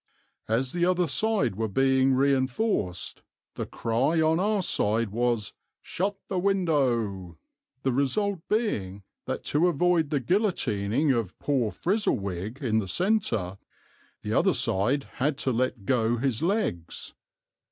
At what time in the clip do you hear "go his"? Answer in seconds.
15.85-16.41